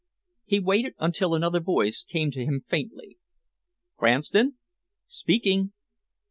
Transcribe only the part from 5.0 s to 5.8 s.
"Speaking."